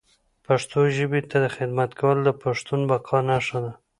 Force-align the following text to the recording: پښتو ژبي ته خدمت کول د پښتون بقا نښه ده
پښتو 0.45 0.79
ژبي 0.97 1.21
ته 1.31 1.39
خدمت 1.55 1.89
کول 1.99 2.17
د 2.23 2.29
پښتون 2.43 2.79
بقا 2.89 3.19
نښه 3.29 3.59
ده 3.63 3.71